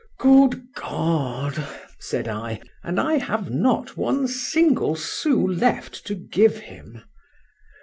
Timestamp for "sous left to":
4.95-6.15